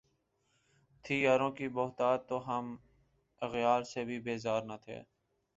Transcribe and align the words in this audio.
تھی 1.05 1.21
یاروں 1.21 1.49
کی 1.51 1.67
بہتات 1.69 2.27
تو 2.29 2.39
ہم 2.47 2.75
اغیار 3.41 3.83
سے 3.83 4.03
بھی 4.05 4.19
بیزار 4.19 4.61
نہ 4.63 4.77
تھے 4.81 5.01